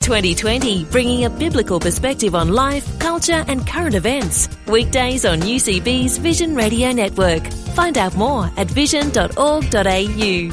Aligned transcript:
2020, 0.00 0.84
bringing 0.86 1.26
a 1.26 1.30
biblical 1.30 1.78
perspective 1.78 2.34
on 2.34 2.48
life, 2.48 2.98
culture, 2.98 3.44
and 3.48 3.66
current 3.66 3.94
events. 3.94 4.48
Weekdays 4.66 5.26
on 5.26 5.40
UCB's 5.40 6.16
Vision 6.16 6.54
Radio 6.54 6.90
Network. 6.90 7.46
Find 7.74 7.98
out 7.98 8.16
more 8.16 8.50
at 8.56 8.66
vision.org.au. 8.66 10.50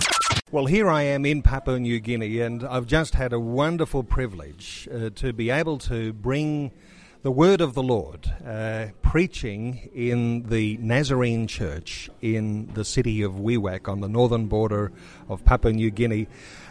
Well, 0.52 0.66
here 0.66 0.89
I 0.89 1.03
am 1.03 1.25
in 1.25 1.41
Papua 1.41 1.80
New 1.80 1.99
Guinea, 2.02 2.41
and 2.41 2.62
I've 2.66 2.88
just 2.88 3.16
had 3.16 3.31
a 3.31 3.39
wonderful 3.39 4.03
privilege 4.03 4.88
uh, 4.94 5.12
to 5.16 5.31
be 5.31 5.50
able 5.50 5.77
to 5.80 6.11
bring 6.11 6.72
the 7.22 7.31
word 7.31 7.61
of 7.61 7.73
the 7.73 7.84
Lord, 7.84 8.31
uh, 8.45 8.88
preaching 9.02 9.89
in 9.94 10.44
the 10.50 10.77
Nazarene 10.77 11.48
Church 11.48 12.09
in 12.22 12.67
the 12.73 12.84
city 12.86 13.22
of 13.22 13.34
Wewak 13.34 13.88
on 13.88 14.02
the 14.02 14.09
northern 14.09 14.48
border 14.48 14.91
of 15.30 15.44
Papua 15.45 15.73
New 15.73 15.89
Guinea. 15.89 16.27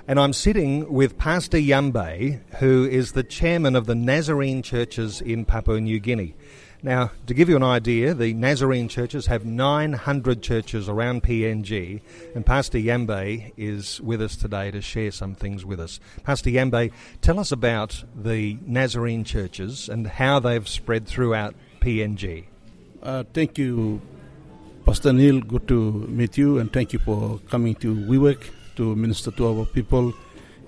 And 0.08 0.20
I'm 0.20 0.32
sitting 0.32 0.92
with 0.92 1.18
Pastor 1.18 1.58
Yambe, 1.58 2.38
who 2.58 2.84
is 2.84 3.10
the 3.10 3.24
chairman 3.24 3.74
of 3.74 3.86
the 3.86 3.96
Nazarene 3.96 4.62
churches 4.62 5.20
in 5.20 5.44
Papua 5.44 5.80
New 5.80 5.98
Guinea. 5.98 6.36
Now, 6.80 7.10
to 7.26 7.34
give 7.34 7.48
you 7.48 7.56
an 7.56 7.64
idea, 7.64 8.14
the 8.14 8.32
Nazarene 8.32 8.86
churches 8.86 9.26
have 9.26 9.44
900 9.44 10.42
churches 10.42 10.88
around 10.88 11.24
PNG, 11.24 12.02
and 12.36 12.46
Pastor 12.46 12.78
Yambe 12.78 13.52
is 13.56 14.00
with 14.00 14.22
us 14.22 14.36
today 14.36 14.70
to 14.70 14.80
share 14.80 15.10
some 15.10 15.34
things 15.34 15.64
with 15.64 15.80
us. 15.80 15.98
Pastor 16.22 16.50
Yambe, 16.50 16.92
tell 17.20 17.40
us 17.40 17.50
about 17.50 18.04
the 18.14 18.58
Nazarene 18.64 19.24
churches 19.24 19.88
and 19.88 20.06
how 20.06 20.38
they've 20.38 20.68
spread 20.68 21.08
throughout 21.08 21.56
PNG. 21.80 22.44
Uh, 23.02 23.24
thank 23.34 23.58
you, 23.58 24.00
Pastor 24.84 25.12
Neil. 25.12 25.40
Good 25.40 25.66
to 25.66 25.90
meet 25.90 26.38
you, 26.38 26.58
and 26.58 26.72
thank 26.72 26.92
you 26.92 27.00
for 27.00 27.40
coming 27.48 27.74
to 27.76 27.92
Wewak 27.92 28.50
to 28.76 28.94
minister 28.94 29.30
to 29.32 29.48
our 29.48 29.66
people 29.66 30.14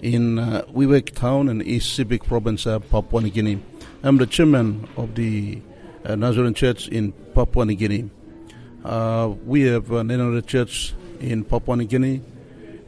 in 0.02 0.38
uh, 0.38 0.62
Wewak 0.72 1.14
town 1.14 1.48
in 1.48 1.62
East 1.62 1.98
Sepik 1.98 2.24
province, 2.24 2.66
of 2.66 2.88
Papua 2.90 3.22
New 3.22 3.30
Guinea. 3.30 3.62
I'm 4.02 4.16
the 4.16 4.26
chairman 4.26 4.88
of 4.96 5.14
the 5.14 5.60
uh, 6.04 6.14
Nazarene 6.14 6.54
Church 6.54 6.88
in 6.88 7.12
Papua 7.34 7.66
New 7.66 7.74
Guinea. 7.74 8.10
Uh, 8.84 9.34
we 9.44 9.62
have 9.62 9.90
an 9.92 10.10
another 10.10 10.40
church 10.40 10.94
in 11.20 11.44
Papua 11.44 11.76
New 11.76 11.84
Guinea, 11.84 12.22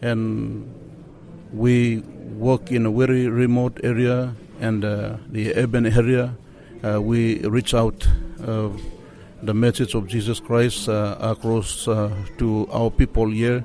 and 0.01 0.73
we 1.53 1.99
work 2.39 2.71
in 2.71 2.87
a 2.87 2.91
very 2.91 3.29
remote 3.29 3.81
area 3.83 4.35
and 4.61 4.85
uh, 4.85 5.17
the 5.29 5.55
urban 5.55 5.87
area. 5.87 6.37
Uh, 6.83 7.01
we 7.03 7.41
reach 7.41 7.75
out 7.75 8.07
uh, 8.47 8.71
the 9.43 9.53
message 9.53 9.95
of 9.95 10.07
Jesus 10.07 10.41
Christ 10.41 10.89
uh, 10.89 11.17
across 11.21 11.85
to 11.85 12.69
our 12.73 12.91
people 12.91 13.29
here, 13.31 13.65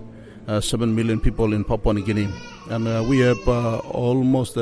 seven 0.62 0.96
million 0.96 1.20
people 1.20 1.54
in 1.54 1.64
Papua 1.64 1.94
New 1.94 2.06
Guinea, 2.06 2.30
and 2.70 3.08
we 3.08 3.20
have 3.20 3.48
almost 3.48 4.58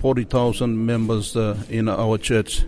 40,000 0.00 0.86
members 0.86 1.36
in 1.70 1.88
our 1.88 2.18
church 2.18 2.64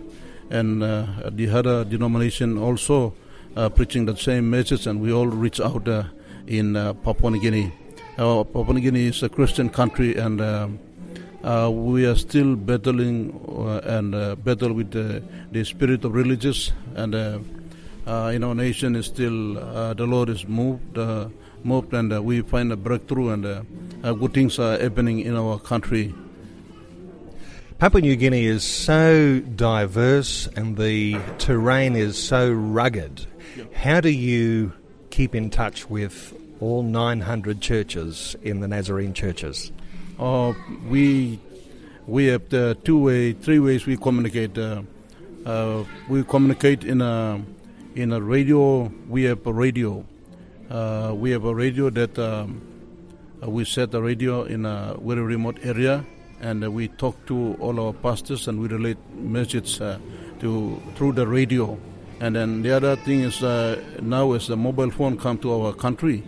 and 0.49 0.83
uh, 0.83 1.05
the 1.31 1.49
other 1.49 1.83
denomination 1.83 2.57
also 2.57 3.13
uh, 3.55 3.69
preaching 3.69 4.05
the 4.05 4.15
same 4.15 4.49
message, 4.49 4.87
and 4.87 5.01
we 5.01 5.11
all 5.11 5.27
reach 5.27 5.59
out 5.59 5.87
uh, 5.87 6.03
in 6.47 6.75
uh, 6.75 6.93
Papua 6.93 7.31
New 7.31 7.41
Guinea. 7.41 7.73
Uh, 8.17 8.43
Papua 8.43 8.73
New 8.73 8.81
Guinea 8.81 9.07
is 9.07 9.23
a 9.23 9.29
Christian 9.29 9.69
country, 9.69 10.15
and 10.15 10.41
um, 10.41 10.79
uh, 11.43 11.69
we 11.71 12.05
are 12.05 12.15
still 12.15 12.55
battling 12.55 13.39
and 13.83 14.43
battle 14.43 14.73
with 14.73 14.91
the, 14.91 15.63
spirit 15.65 16.03
of 16.03 16.13
religious, 16.13 16.71
and 16.95 17.15
in 17.15 18.43
our 18.43 18.55
nation 18.55 18.95
is 18.95 19.05
still 19.05 19.53
the 19.93 20.05
Lord 20.05 20.29
is 20.29 20.47
moved, 20.47 20.97
moved, 21.65 21.93
and 21.93 22.23
we 22.23 22.41
find 22.41 22.71
a 22.71 22.77
breakthrough, 22.77 23.29
and 23.29 24.19
good 24.19 24.33
things 24.33 24.59
are 24.59 24.77
happening 24.77 25.19
in 25.19 25.35
our 25.35 25.59
country. 25.59 26.13
Papua 27.77 28.01
New 28.01 28.15
Guinea 28.15 28.45
is 28.45 28.63
so 28.63 29.41
diverse 29.41 30.47
and 30.55 30.77
the 30.77 31.17
terrain 31.39 31.97
is 31.97 32.17
so 32.17 32.49
rugged. 32.49 33.27
How 33.73 33.99
do 33.99 34.09
you 34.09 34.71
keep 35.09 35.35
in 35.35 35.49
touch 35.49 35.89
with 35.89 36.33
all 36.61 36.83
900 36.83 37.59
churches 37.59 38.37
in 38.41 38.61
the 38.61 38.69
Nazarene 38.69 39.13
churches? 39.13 39.73
Uh, 40.17 40.53
we 40.87 41.37
we 42.07 42.27
have 42.27 42.47
the 42.47 42.77
two 42.85 42.97
way, 42.97 43.33
three 43.33 43.59
ways 43.59 43.85
we 43.85 43.97
communicate. 43.97 44.57
Uh, 44.57 44.83
uh, 45.45 45.83
we 46.07 46.23
communicate 46.23 46.85
in 46.85 47.01
a 47.01 47.43
in 47.95 48.13
a 48.13 48.21
radio. 48.21 48.89
We 49.09 49.23
have 49.23 49.45
a 49.45 49.51
radio. 49.51 50.05
Uh, 50.69 51.13
we 51.15 51.31
have 51.31 51.45
a 51.45 51.53
radio 51.53 51.89
that 51.91 52.17
um, 52.17 52.61
we 53.41 53.63
set 53.65 53.91
the 53.91 54.01
radio 54.01 54.43
in 54.43 54.65
a 54.65 54.97
very 54.99 55.21
remote 55.21 55.59
area 55.63 56.03
and 56.41 56.63
uh, 56.63 56.71
we 56.71 56.87
talk 56.87 57.23
to 57.27 57.55
all 57.59 57.79
our 57.79 57.93
pastors 57.93 58.47
and 58.47 58.59
we 58.59 58.67
relate 58.67 58.97
messages 59.13 59.79
uh, 59.79 59.99
to 60.39 60.81
through 60.95 61.13
the 61.13 61.27
radio. 61.27 61.77
And 62.19 62.35
then 62.35 62.61
the 62.61 62.71
other 62.71 62.95
thing 62.95 63.21
is 63.21 63.43
uh, 63.43 63.81
now 64.01 64.31
as 64.33 64.47
the 64.47 64.57
mobile 64.57 64.89
phone 64.89 65.17
come 65.17 65.37
to 65.39 65.53
our 65.53 65.73
country, 65.73 66.23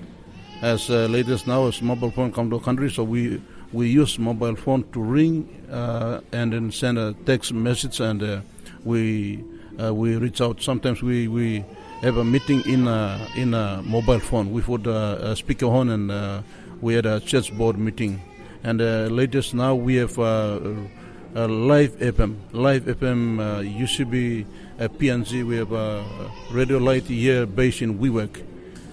as 0.62 0.90
uh, 0.90 1.08
latest 1.08 1.48
now 1.48 1.68
as 1.68 1.82
mobile 1.82 2.12
phone 2.12 2.32
come 2.32 2.50
to 2.50 2.58
our 2.58 2.62
country, 2.62 2.92
so 2.92 3.04
we 3.04 3.42
we 3.74 3.90
use 3.90 4.20
mobile 4.20 4.56
phone 4.56 4.84
to 4.92 5.02
ring 5.02 5.48
uh, 5.72 6.22
and 6.32 6.54
then 6.54 6.72
send 6.72 6.98
a 6.98 7.14
text 7.26 7.54
message 7.54 8.00
and 8.00 8.22
uh, 8.22 8.42
we 8.84 9.44
uh, 9.82 9.94
we 9.94 10.16
reach 10.16 10.42
out. 10.42 10.62
Sometimes 10.62 11.02
we, 11.02 11.28
we 11.28 11.64
have 12.02 12.18
a 12.18 12.24
meeting 12.24 12.62
in 12.66 12.88
a 12.88 13.28
in 13.36 13.54
a 13.54 13.82
mobile 13.84 14.20
phone. 14.20 14.52
We 14.52 14.62
put 14.62 14.88
a, 14.88 15.32
a 15.32 15.36
speaker 15.36 15.68
on 15.68 15.90
and 15.90 16.44
we 16.82 16.94
had 16.94 17.06
a 17.06 17.20
church 17.20 17.56
board 17.58 17.78
meeting 17.78 18.22
and 18.64 18.82
uh, 18.82 19.08
latest 19.10 19.54
now 19.54 19.76
we 19.76 19.96
have 19.96 20.18
a, 20.18 20.90
uh, 21.36 21.48
live 21.48 21.92
FM. 22.00 22.36
Live 22.52 22.84
FM 22.84 23.40
uh, 23.40 24.06
be 24.10 24.46
a 24.80 24.90
PNG. 24.90 25.46
We 25.46 25.58
have 25.58 25.72
a 25.72 26.04
radio 26.52 26.78
light 26.78 27.04
here 27.04 27.46
based 27.46 27.82
in 27.82 28.00
Wewak. 28.00 28.44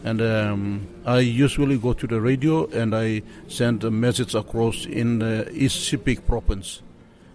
And 0.04 0.20
um, 0.20 0.86
I 1.06 1.20
usually 1.20 1.78
go 1.78 1.94
to 1.94 2.06
the 2.06 2.20
radio 2.20 2.66
and 2.66 2.94
I 2.94 3.22
send 3.48 3.82
a 3.84 3.90
message 3.90 4.34
across 4.34 4.84
in 4.84 5.20
the 5.20 5.50
East 5.52 5.90
Sepik 5.90 6.26
province. 6.26 6.82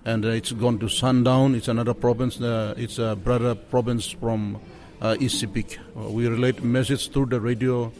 And 0.06 0.24
uh, 0.24 0.30
it's 0.30 0.52
gone 0.52 0.78
to 0.80 0.86
Sandaun. 0.86 1.56
It's 1.56 1.68
another 1.68 1.94
province. 1.94 2.40
Uh, 2.40 2.76
it's 2.78 3.00
a 3.00 3.16
brother 3.16 3.56
province 3.56 4.10
from 4.10 4.62
uh, 5.02 5.16
East 5.20 5.44
Sepik. 5.44 5.78
we 5.96 6.28
relate 6.28 6.64
message 6.64 7.12
through 7.12 7.28
the 7.28 7.40
radio. 7.40 7.92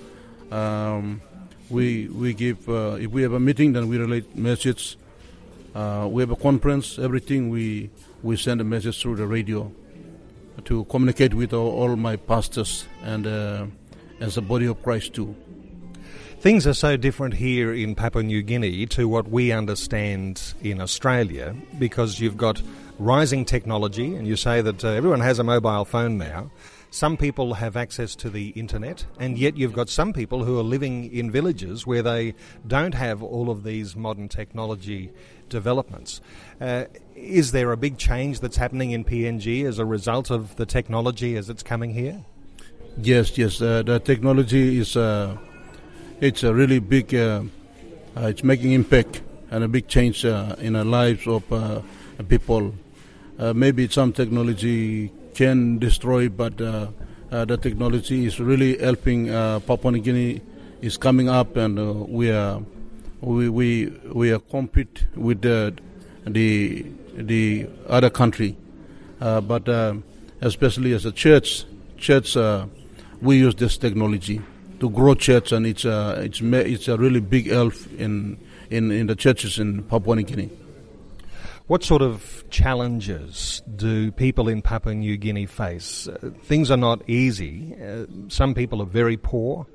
Um, 0.52 1.22
we 1.70 2.08
we 2.08 2.34
give 2.34 2.68
uh, 2.68 2.98
if 3.00 3.12
we 3.12 3.22
have 3.22 3.34
a 3.34 3.40
meeting 3.40 3.74
then 3.74 3.88
we 3.88 3.98
relate 3.98 4.36
message 4.36 4.98
uh, 5.76 6.08
we 6.10 6.22
have 6.22 6.32
a 6.32 6.36
conference 6.36 6.98
everything 6.98 7.50
we 7.50 7.90
we 8.24 8.36
send 8.36 8.60
a 8.60 8.64
message 8.64 9.02
through 9.02 9.16
the 9.16 9.28
radio 9.28 9.72
to 10.66 10.84
communicate 10.86 11.34
with 11.34 11.54
all, 11.54 11.72
all 11.72 11.96
my 11.96 12.16
pastors 12.16 12.88
and 13.04 13.28
uh, 13.28 13.66
as 14.20 14.38
a 14.38 14.42
body 14.42 14.66
of 14.66 14.82
christ 14.84 15.14
too 15.14 15.36
Things 16.42 16.66
are 16.66 16.74
so 16.74 16.96
different 16.96 17.34
here 17.34 17.74
in 17.74 17.96
Papua 17.96 18.24
New 18.24 18.42
Guinea 18.42 18.86
to 18.86 19.10
what 19.10 19.28
we 19.28 19.52
understand 19.52 20.54
in 20.62 20.80
Australia 20.80 21.54
because 21.78 22.22
you've 22.22 22.38
got 22.38 22.62
rising 22.98 23.44
technology, 23.44 24.16
and 24.16 24.26
you 24.26 24.38
say 24.38 24.62
that 24.62 24.86
uh, 24.86 24.88
everyone 24.88 25.20
has 25.20 25.40
a 25.40 25.44
mobile 25.44 25.84
phone 25.84 26.18
now. 26.18 26.50
Some 26.92 27.18
people 27.18 27.54
have 27.56 27.78
access 27.78 28.16
to 28.16 28.32
the 28.32 28.50
internet, 28.50 29.06
and 29.20 29.38
yet 29.38 29.56
you've 29.56 29.74
got 29.74 29.90
some 29.90 30.12
people 30.12 30.44
who 30.44 30.58
are 30.60 30.64
living 30.64 31.12
in 31.14 31.30
villages 31.30 31.86
where 31.86 32.02
they 32.02 32.34
don't 32.66 32.96
have 32.96 33.22
all 33.22 33.52
of 33.52 33.64
these 33.64 33.96
modern 33.96 34.28
technology 34.28 35.12
developments. 35.50 36.20
Uh, 36.60 36.86
is 37.16 37.52
there 37.52 37.72
a 37.72 37.78
big 37.78 37.98
change 38.00 38.40
that's 38.40 38.58
happening 38.58 38.90
in 38.92 39.06
PNG 39.06 39.66
as 39.66 39.78
a 39.78 39.86
result 39.86 40.32
of 40.32 40.56
the 40.56 40.66
technology 40.66 41.36
as 41.36 41.50
it's 41.50 41.62
coming 41.62 41.94
here? 41.94 42.26
Yes, 42.98 43.38
yes. 43.38 43.62
Uh, 43.62 43.84
the 43.84 44.00
technology 44.00 44.80
is 44.80 44.98
uh, 44.98 45.38
it's 46.20 46.44
a 46.44 46.54
really 46.54 46.80
big. 46.80 47.14
Uh, 47.14 47.44
uh, 48.18 48.22
it's 48.22 48.44
making 48.44 48.72
impact 48.72 49.22
and 49.52 49.64
a 49.64 49.68
big 49.68 49.88
change 49.88 50.26
uh, 50.26 50.56
in 50.60 50.74
the 50.74 50.84
lives 50.84 51.28
of 51.28 51.44
people. 52.28 52.74
maybe 53.54 53.88
some 53.88 54.12
technology 54.12 55.12
can 55.34 55.80
destroy, 55.80 56.30
but 56.30 56.60
uh, 56.62 56.88
uh, 57.32 57.46
the 57.46 57.58
technology 57.58 58.26
is 58.26 58.40
really 58.40 58.78
helping. 58.78 59.30
Uh, 59.30 59.60
Papua 59.60 59.92
New 59.92 60.00
Guinea 60.00 60.42
is 60.82 60.98
coming 60.98 61.30
up, 61.30 61.56
and 61.58 62.08
we 62.10 62.32
are 62.32 62.62
we 63.22 63.50
we 63.50 63.88
we 64.14 64.32
are 64.32 64.40
compete 64.40 65.06
with 65.16 65.42
the 65.42 65.74
the 66.26 66.86
the 67.16 67.68
other 67.88 68.10
country, 68.10 68.56
but. 69.20 69.68
especially 70.42 70.94
as 70.94 71.06
a 71.06 71.12
church. 71.12 71.66
Church, 71.98 72.38
uh, 72.38 72.66
we 73.22 73.38
use 73.38 73.56
this 73.56 73.78
technology 73.78 74.42
to 74.80 74.90
grow 74.90 75.14
church, 75.16 75.52
and 75.52 75.66
it's 75.66 75.86
a 75.86 76.22
it's 76.22 76.42
it's 76.42 76.88
a 76.88 76.98
really 76.98 77.20
big 77.20 77.52
help 77.52 77.74
in 77.98 78.38
in 78.70 78.92
in 78.92 79.08
the 79.08 79.16
churches 79.16 79.60
in 79.60 79.84
Papua 79.84 80.16
New 80.16 80.24
Guinea. 80.24 80.50
What 81.70 81.84
sort 81.84 82.02
of 82.02 82.46
challenges 82.50 83.62
do 83.76 84.12
people 84.12 84.50
in 84.50 84.64
Papua 84.64 84.96
New 84.96 85.18
Guinea 85.18 85.46
face? 85.46 86.08
Uh, 86.08 86.32
things 86.42 86.72
are 86.72 86.78
not 86.78 87.08
easy. 87.08 87.76
Uh, 87.80 88.08
some 88.28 88.56
people 88.56 88.82
are 88.82 88.88
very 88.88 89.18
poor. 89.18 89.68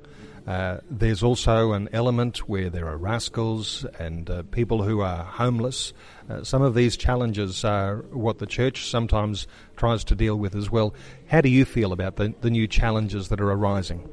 Uh, 0.45 0.79
there's 0.91 1.23
also 1.23 1.71
an 1.71 1.87
element 1.93 2.49
where 2.49 2.69
there 2.69 2.85
are 2.89 2.97
rascals 2.97 3.85
and 3.97 4.29
uh, 4.29 4.43
people 4.51 4.83
who 4.83 4.99
are 4.99 5.23
homeless. 5.23 5.93
Uh, 6.29 6.43
some 6.43 6.61
of 6.61 6.75
these 6.75 6.97
challenges 6.97 7.63
are 7.63 7.99
what 8.11 8.39
the 8.39 8.45
church 8.45 8.89
sometimes 8.89 9.47
tries 9.77 10.03
to 10.03 10.15
deal 10.15 10.35
with 10.35 10.53
as 10.53 10.69
well. 10.69 10.93
How 11.27 11.39
do 11.39 11.47
you 11.47 11.63
feel 11.63 11.93
about 11.93 12.17
the, 12.17 12.33
the 12.41 12.49
new 12.49 12.67
challenges 12.67 13.29
that 13.29 13.39
are 13.39 13.51
arising? 13.53 14.09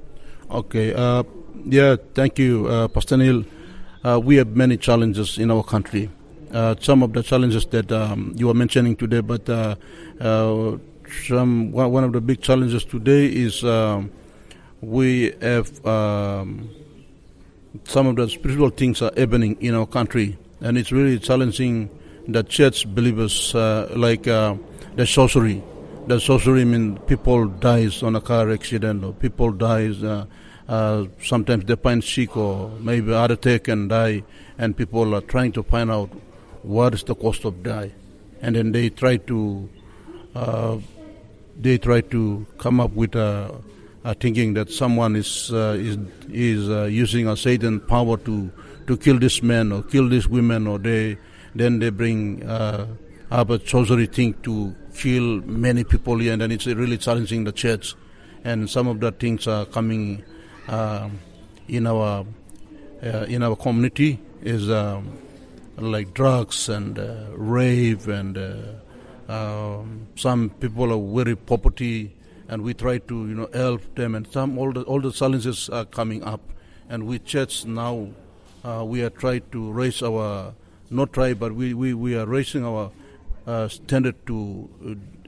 Okay, 0.53 0.95
uh, 0.95 1.25
yeah, 1.65 1.97
thank 2.15 2.39
you, 2.39 2.89
Pastor 2.95 3.17
Neil. 3.17 3.45
we 4.21 4.37
have 4.37 4.55
many 4.55 4.77
challenges 4.77 5.37
in 5.37 5.51
our 5.51 5.65
country 5.65 6.11
uh, 6.53 6.75
some 6.81 7.03
of 7.03 7.13
the 7.13 7.23
challenges 7.23 7.65
that 7.67 7.91
um, 7.93 8.35
you 8.37 8.47
were 8.47 8.55
mentioning 8.55 8.97
today, 8.97 9.21
but 9.21 9.49
uh, 9.49 9.75
uh, 10.21 10.77
some 11.25 11.73
one 11.73 12.05
of 12.05 12.13
the 12.13 12.21
big 12.21 12.41
challenges 12.41 12.85
today 12.85 13.27
is 13.27 13.65
um, 13.65 14.11
we 14.81 15.33
have 15.41 15.85
um, 15.87 16.69
some 17.85 18.07
of 18.07 18.17
the 18.17 18.29
spiritual 18.29 18.71
things 18.71 19.01
are 19.03 19.13
happening 19.17 19.57
in 19.61 19.75
our 19.75 19.87
country, 19.87 20.37
and 20.61 20.77
it's 20.77 20.93
really 20.93 21.19
challenging 21.19 21.89
the 22.29 22.43
church 22.43 22.87
believers, 22.87 23.55
uh, 23.55 23.91
like 23.97 24.29
uh, 24.29 24.55
the 24.97 25.07
sorcery. 25.07 25.63
The 26.07 26.21
sorcery 26.21 26.65
means 26.65 26.99
people 27.07 27.47
dies 27.47 28.03
on 28.03 28.17
a 28.17 28.21
car 28.21 28.51
accident, 28.51 29.05
or 29.05 29.13
people 29.13 29.53
dies. 29.53 30.03
Uh, 30.03 30.27
sometimes 31.23 31.65
they 31.65 31.77
find 31.77 32.03
sick, 32.03 32.37
or 32.37 32.71
maybe 32.81 33.13
heart 33.13 33.31
attack 33.31 33.69
and 33.69 33.89
die, 33.89 34.25
and 34.59 34.77
people 34.77 35.15
are 35.15 35.21
trying 35.21 35.53
to 35.53 35.63
find 35.63 35.91
out 35.91 36.11
what 36.63 36.95
is 36.95 37.03
the 37.05 37.15
cost 37.15 37.45
of 37.45 37.63
die, 37.63 37.93
and 38.41 38.57
then 38.57 38.73
they 38.73 38.89
try 38.91 39.17
to 39.17 39.69
uh, 40.35 40.79
they 41.61 41.79
try 41.79 42.01
to 42.01 42.47
come 42.59 42.81
up 42.81 42.93
with 42.93 43.15
a, 43.15 43.55
a 44.05 44.15
thinking 44.15 44.55
that 44.55 44.71
someone 44.71 45.17
is 45.17 45.53
uh, 45.53 45.77
is 45.79 45.99
is 46.31 46.69
uh, 46.71 46.85
using 46.85 47.29
a 47.29 47.37
Satan 47.37 47.81
power 47.81 48.17
to 48.19 48.51
to 48.87 48.97
kill 48.97 49.19
this 49.19 49.43
man 49.43 49.73
or 49.73 49.83
kill 49.83 50.09
this 50.09 50.27
women, 50.27 50.67
or 50.67 50.79
they 50.79 51.19
then 51.55 51.79
they 51.79 51.91
bring 51.91 52.43
uh, 52.45 52.87
up 53.31 53.51
a 53.51 53.67
sorcery 53.67 54.07
thing 54.07 54.35
to 54.43 54.75
kill 54.95 55.41
many 55.43 55.85
people 55.85 56.21
and 56.21 56.41
then 56.41 56.53
it's 56.53 56.67
really 56.67 56.99
challenging 56.99 57.45
the 57.45 57.53
church, 57.53 57.95
and 58.45 58.71
some 58.71 58.87
of 58.87 59.01
the 59.01 59.11
things 59.11 59.47
are 59.47 59.67
coming 59.67 60.23
uh, 60.69 61.09
in 61.69 61.87
our 61.87 62.25
uh, 63.03 63.27
in 63.29 63.43
our 63.43 63.57
community 63.57 64.21
is. 64.43 64.71
Um, 64.71 65.19
like 65.91 66.15
drugs 66.15 66.69
and 66.69 66.99
uh, 66.99 67.27
rave 67.33 68.09
and 68.09 68.39
uh, 68.39 69.33
um, 69.33 70.07
some 70.15 70.51
people 70.51 70.93
are 70.93 71.25
very 71.25 71.37
poverty 71.37 72.15
and 72.49 72.63
we 72.63 72.75
try 72.75 72.99
to 72.99 73.29
you 73.29 73.35
know 73.35 73.49
help 73.53 73.95
them 73.95 74.15
and 74.15 74.27
some 74.27 74.59
all 74.59 74.73
the 74.73 74.83
all 74.83 75.01
the 75.01 75.13
challenges 75.13 75.69
are 75.69 75.85
coming 75.85 76.23
up. 76.23 76.41
And 76.89 77.07
we 77.07 77.19
church 77.19 77.65
now 77.65 78.09
uh, 78.65 78.85
we 78.87 79.03
are 79.03 79.11
trying 79.11 79.43
to 79.53 79.73
raise 79.73 80.03
our 80.03 80.55
not 80.91 81.13
try 81.13 81.33
but 81.35 81.53
we, 81.55 81.73
we, 81.73 81.95
we 81.95 82.17
are 82.17 82.27
raising 82.27 82.65
our 82.65 82.91
uh, 83.47 83.69
standard 83.69 84.15
to 84.27 84.69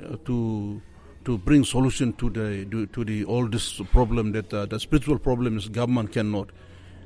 uh, 0.02 0.16
to 0.26 0.82
to 1.24 1.38
bring 1.38 1.64
solution 1.64 2.12
to 2.14 2.28
the 2.30 2.86
to 2.92 3.04
the 3.04 3.24
all 3.24 3.46
this 3.48 3.80
problem 3.92 4.32
that 4.32 4.52
uh, 4.52 4.66
the 4.66 4.78
spiritual 4.78 5.18
problems 5.18 5.68
government 5.68 6.12
cannot. 6.12 6.50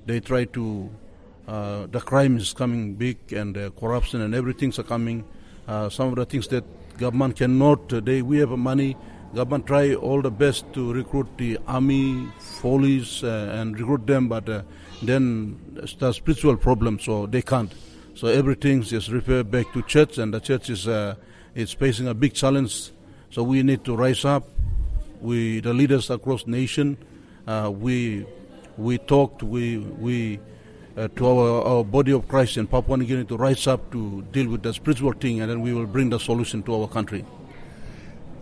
They 0.07 0.21
try 0.21 0.45
to 0.47 0.91
uh, 1.49 1.87
the 1.87 2.01
crime 2.01 2.37
is 2.37 2.53
coming 2.53 2.95
big 2.95 3.33
and 3.33 3.57
uh, 3.57 3.71
corruption 3.71 4.21
and 4.21 4.35
everything's 4.35 4.79
are 4.79 4.83
coming. 4.83 5.25
Uh, 5.67 5.89
some 5.89 6.11
of 6.11 6.17
the 6.17 6.27
things 6.27 6.47
that 6.49 6.63
government 6.99 7.37
cannot, 7.37 7.91
uh, 7.91 8.01
they, 8.01 8.21
we 8.21 8.37
have 8.37 8.51
money, 8.51 8.95
government 9.35 9.67
try 9.67 9.95
all 9.95 10.21
the 10.21 10.31
best 10.31 10.71
to 10.75 10.93
recruit 10.93 11.27
the 11.39 11.59
army, 11.67 12.29
police 12.61 13.23
uh, 13.23 13.55
and 13.55 13.81
recruit 13.81 14.07
them, 14.07 14.29
but 14.29 14.47
uh, 14.47 14.61
then 15.03 15.59
the 15.99 16.13
spiritual 16.13 16.55
problem, 16.55 16.99
so 17.01 17.25
they 17.25 17.41
can't. 17.41 17.73
So 18.15 18.27
everything 18.27 18.83
is 18.83 19.11
referred 19.11 19.51
back 19.51 19.73
to 19.73 19.81
church 19.83 20.19
and 20.19 20.35
the 20.35 20.41
church 20.41 20.69
is, 20.69 20.87
is 21.55 21.73
facing 21.73 22.09
a 22.09 22.15
big 22.15 22.35
challenge. 22.35 22.91
So 23.31 23.43
we 23.43 23.63
need 23.63 23.85
to 23.85 23.97
rise 23.97 24.27
up. 24.27 24.47
We, 25.23 25.61
the 25.61 25.73
leaders 25.73 26.11
across 26.11 26.47
nation, 26.47 26.99
we, 27.47 28.27
we 28.77 28.99
talked, 28.99 29.43
we, 29.43 29.79
we, 29.79 30.41
uh, 30.99 31.09
to 31.17 31.27
our, 31.27 31.63
our 31.63 31.85
body 31.85 32.13
of 32.13 32.27
Christ 32.29 32.57
in 32.57 32.67
Papua 32.67 32.97
New 32.97 33.07
Guinea 33.07 33.25
to 33.25 33.37
rise 33.37 33.67
up 33.67 33.91
to 33.93 34.23
deal 34.33 34.49
with 34.49 34.63
the 34.63 34.75
spiritual 34.75 35.13
thing, 35.13 35.41
and 35.41 35.51
then 35.51 35.61
we 35.61 35.73
will 35.73 35.87
bring 35.87 36.11
the 36.11 36.19
solution 36.19 36.63
to 36.65 36.75
our 36.75 36.89
country. 36.89 37.25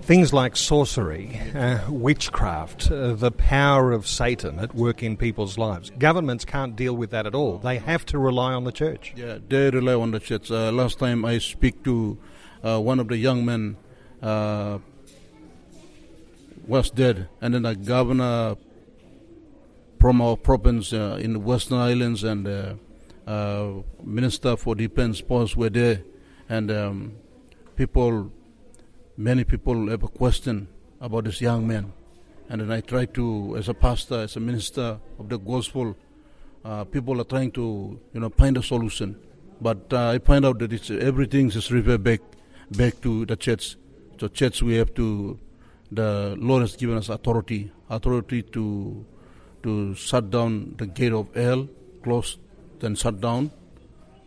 Things 0.03 0.32
like 0.32 0.56
sorcery, 0.56 1.41
uh, 1.55 1.81
witchcraft, 1.91 2.91
uh, 2.93 3.14
the 3.14 3.32
power 3.32 3.91
of 3.91 4.06
Satan 4.06 4.61
at 4.61 4.73
work 4.75 5.03
in 5.03 5.17
people's 5.17 5.58
lives. 5.58 5.91
Governments 5.99 6.44
can't 6.44 6.76
deal 6.76 6.94
with 6.94 7.11
that 7.11 7.26
at 7.26 7.35
all. 7.35 7.58
They 7.58 7.79
have 7.79 8.06
to 8.06 8.19
rely 8.19 8.53
on 8.53 8.64
the 8.64 8.73
church. 8.73 9.12
Yeah, 9.17 9.38
they 9.49 9.70
rely 9.70 9.94
on 9.94 10.12
the 10.12 10.20
church. 10.20 10.50
Uh, 10.50 10.70
last 10.70 11.00
time 11.00 11.25
I 11.25 11.38
speak 11.38 11.82
to 11.85 12.17
uh, 12.62 12.79
one 12.79 13.00
of 13.00 13.08
the 13.08 13.17
young 13.17 13.44
men 13.44 13.76
uh, 14.23 14.79
was 16.69 16.88
dead, 16.91 17.29
and 17.41 17.55
then 17.55 17.62
the 17.62 17.75
governor 17.75 18.56
from 19.98 20.20
our 20.20 20.37
province 20.37 20.93
uh, 20.93 21.19
in 21.20 21.32
the 21.32 21.38
Western 21.38 21.78
Islands 21.78 22.25
and 22.25 22.46
uh, 22.46 22.75
uh, 23.26 23.82
Minister 24.04 24.56
for 24.56 24.75
Defense 24.75 25.20
posts 25.20 25.56
were 25.56 25.70
there, 25.70 26.02
and 26.48 26.70
um, 26.70 27.12
people, 27.75 28.31
many 29.16 29.44
people 29.44 29.88
have 29.90 30.02
a 30.02 30.08
question 30.08 30.69
about 31.00 31.25
this 31.25 31.40
young 31.40 31.66
man, 31.66 31.93
and 32.48 32.60
then 32.60 32.70
I 32.70 32.81
try 32.81 33.06
to, 33.06 33.56
as 33.56 33.69
a 33.69 33.75
pastor, 33.75 34.20
as 34.20 34.37
a 34.37 34.40
minister 34.40 34.98
of 35.19 35.28
the 35.28 35.38
gospel, 35.38 35.96
uh, 36.64 36.84
people 36.84 37.20
are 37.20 37.25
trying 37.25 37.50
to, 37.52 37.98
you 38.12 38.20
know, 38.20 38.31
find 38.31 38.56
a 38.56 38.62
solution, 38.62 39.19
but 39.60 39.93
uh, 39.93 40.10
I 40.10 40.19
find 40.19 40.44
out 40.44 40.58
that 40.60 40.72
it's 40.72 40.90
everything 40.90 41.48
is 41.48 41.70
referred 41.72 42.04
back, 42.04 42.20
back 42.70 43.00
to 43.02 43.25
the 43.26 43.37
church. 43.37 43.76
So 44.20 44.28
church, 44.28 44.62
we 44.62 44.75
have 44.75 44.94
to. 44.94 45.38
The 45.93 46.34
Lord 46.38 46.62
has 46.62 46.75
given 46.75 46.96
us 46.96 47.08
authority, 47.08 47.70
authority 47.88 48.43
to 48.43 49.06
to 49.67 49.94
shut 49.96 50.31
down 50.31 50.77
the 50.79 50.87
gate 50.87 51.13
of 51.13 51.27
hell, 51.35 51.69
close 52.05 52.39
then 52.79 52.94
shut 52.94 53.20
down. 53.20 53.51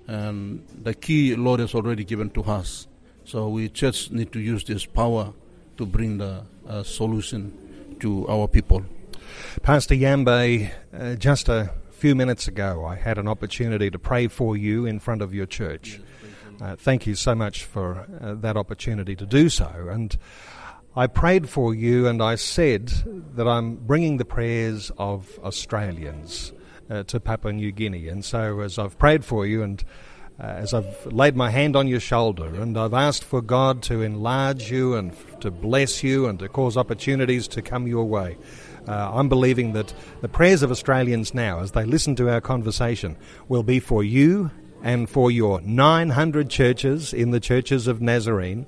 And 0.08 0.66
the 0.84 0.94
key 0.94 1.36
Lord 1.36 1.60
has 1.60 1.74
already 1.74 2.04
given 2.04 2.30
to 2.32 2.44
us. 2.44 2.88
So 3.24 3.48
we 3.48 3.70
just 3.70 4.12
need 4.12 4.32
to 4.34 4.40
use 4.40 4.64
this 4.64 4.86
power 4.86 5.34
to 5.78 5.86
bring 5.86 6.18
the 6.18 6.44
uh, 6.68 6.84
solution 6.84 7.98
to 8.00 8.28
our 8.28 8.48
people. 8.48 8.84
Pastor 9.62 9.96
Yambe, 9.96 10.72
uh, 10.94 11.16
just 11.16 11.48
a 11.48 11.72
few 11.92 12.16
minutes 12.16 12.48
ago, 12.48 12.84
I 12.86 12.96
had 12.96 13.18
an 13.18 13.28
opportunity 13.28 13.90
to 13.92 14.00
pray 14.00 14.28
for 14.28 14.58
you 14.58 14.86
in 14.86 15.00
front 15.00 15.22
of 15.22 15.34
your 15.34 15.46
church. 15.46 16.02
Uh, 16.60 16.76
thank 16.76 17.08
you 17.08 17.16
so 17.16 17.34
much 17.34 17.64
for 17.64 18.06
uh, 18.20 18.34
that 18.34 18.58
opportunity 18.58 19.16
to 19.16 19.26
do 19.26 19.48
so. 19.48 19.88
And 19.90 20.18
I 20.96 21.06
prayed 21.06 21.48
for 21.48 21.76
you 21.76 22.08
and 22.08 22.22
I 22.22 22.34
said 22.34 22.88
that 23.36 23.48
I'm 23.48 23.76
bringing 23.76 24.18
the 24.18 24.26
prayers 24.26 24.92
of 24.98 25.40
Australians 25.44 26.52
uh, 26.90 27.04
to 27.04 27.20
Papua 27.20 27.54
New 27.54 27.72
Guinea. 27.72 28.08
And 28.08 28.26
so, 28.26 28.62
as 28.62 28.80
I've 28.80 28.98
prayed 28.98 29.24
for 29.24 29.46
you 29.46 29.62
and 29.62 29.84
uh, 30.40 30.46
as 30.46 30.74
I've 30.74 31.06
laid 31.06 31.36
my 31.36 31.52
hand 31.52 31.76
on 31.76 31.88
your 31.88 32.00
shoulder 32.00 32.46
and 32.46 32.76
I've 32.76 32.96
asked 32.96 33.24
for 33.24 33.40
God 33.40 33.84
to 33.84 34.02
enlarge 34.02 34.72
you 34.72 34.96
and 34.96 35.14
to 35.42 35.52
bless 35.52 36.02
you 36.02 36.26
and 36.28 36.40
to 36.40 36.50
cause 36.50 36.76
opportunities 36.76 37.48
to 37.50 37.62
come 37.62 37.86
your 37.86 38.06
way, 38.06 38.38
uh, 38.88 39.12
I'm 39.14 39.30
believing 39.30 39.74
that 39.74 39.94
the 40.22 40.30
prayers 40.30 40.64
of 40.64 40.72
Australians 40.72 41.36
now, 41.36 41.60
as 41.60 41.74
they 41.74 41.86
listen 41.86 42.16
to 42.16 42.30
our 42.32 42.42
conversation, 42.42 43.16
will 43.48 43.64
be 43.64 43.80
for 43.80 44.04
you 44.04 44.50
and 44.82 45.08
for 45.08 45.30
your 45.30 45.62
900 45.62 46.50
churches 46.50 47.14
in 47.14 47.30
the 47.30 47.40
churches 47.40 47.86
of 47.86 48.02
Nazarene 48.02 48.66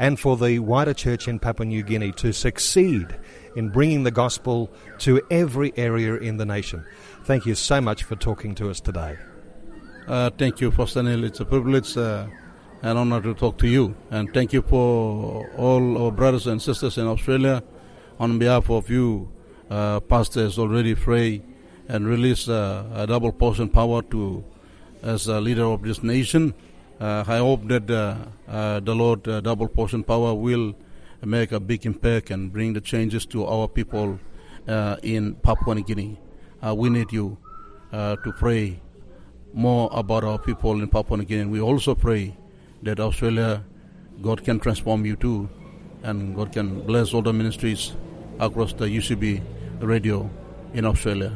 and 0.00 0.18
for 0.18 0.38
the 0.38 0.58
wider 0.58 0.94
church 0.94 1.28
in 1.28 1.38
Papua 1.38 1.66
New 1.66 1.82
Guinea 1.82 2.10
to 2.12 2.32
succeed 2.32 3.06
in 3.54 3.68
bringing 3.68 4.02
the 4.02 4.10
gospel 4.10 4.70
to 5.00 5.20
every 5.30 5.74
area 5.76 6.14
in 6.14 6.38
the 6.38 6.46
nation. 6.46 6.86
Thank 7.24 7.44
you 7.44 7.54
so 7.54 7.82
much 7.82 8.02
for 8.04 8.16
talking 8.16 8.54
to 8.54 8.70
us 8.70 8.80
today. 8.80 9.18
Uh, 10.08 10.30
thank 10.30 10.58
you, 10.62 10.70
Pastor 10.70 11.02
Neil. 11.02 11.22
It's 11.22 11.40
a 11.40 11.44
privilege 11.44 11.98
uh, 11.98 12.26
and 12.80 12.98
honor 12.98 13.20
to 13.20 13.34
talk 13.34 13.58
to 13.58 13.68
you. 13.68 13.94
And 14.10 14.32
thank 14.32 14.54
you 14.54 14.62
for 14.62 15.46
all 15.58 16.02
our 16.02 16.10
brothers 16.10 16.46
and 16.46 16.62
sisters 16.62 16.96
in 16.96 17.06
Australia. 17.06 17.62
On 18.18 18.38
behalf 18.38 18.70
of 18.70 18.88
you, 18.88 19.30
uh, 19.68 20.00
pastors 20.00 20.58
already 20.58 20.94
pray 20.94 21.42
and 21.88 22.06
release 22.06 22.48
uh, 22.48 22.88
a 22.94 23.06
double 23.06 23.32
portion 23.32 23.68
power 23.68 24.00
to 24.04 24.42
as 25.02 25.26
a 25.26 25.42
leader 25.42 25.64
of 25.64 25.82
this 25.82 26.02
nation. 26.02 26.54
Uh, 27.00 27.24
I 27.26 27.38
hope 27.38 27.66
that 27.68 27.90
uh, 27.90 28.16
uh, 28.46 28.80
the 28.80 28.94
Lord 28.94 29.22
double 29.22 29.68
portion 29.68 30.04
power 30.04 30.34
will 30.34 30.74
make 31.24 31.50
a 31.50 31.58
big 31.58 31.86
impact 31.86 32.30
and 32.30 32.52
bring 32.52 32.74
the 32.74 32.80
changes 32.82 33.24
to 33.26 33.46
our 33.46 33.68
people 33.68 34.18
in 35.02 35.34
Papua 35.36 35.76
New 35.76 35.82
Guinea. 35.82 36.20
We 36.74 36.90
need 36.90 37.10
you 37.10 37.38
to 37.92 38.34
pray 38.38 38.82
more 39.54 39.88
about 39.94 40.24
our 40.24 40.38
people 40.38 40.72
in 40.72 40.88
Papua 40.88 41.16
New 41.16 41.24
Guinea. 41.24 41.46
We 41.46 41.60
also 41.62 41.94
pray 41.94 42.36
that 42.82 43.00
Australia, 43.00 43.64
God 44.20 44.44
can 44.44 44.60
transform 44.60 45.06
you 45.06 45.16
too, 45.16 45.48
and 46.02 46.36
God 46.36 46.52
can 46.52 46.82
bless 46.82 47.14
all 47.14 47.22
the 47.22 47.32
ministries 47.32 47.94
across 48.38 48.74
the 48.74 48.84
UCB 48.84 49.42
radio 49.80 50.28
in 50.74 50.84
Australia. 50.84 51.32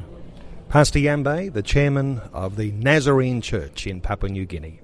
Pastor 0.68 0.98
Yambe, 0.98 1.50
the 1.52 1.62
chairman 1.62 2.20
of 2.34 2.56
the 2.56 2.70
Nazarene 2.72 3.40
Church 3.40 3.86
in 3.86 4.02
Papua 4.02 4.30
New 4.30 4.44
Guinea. 4.44 4.83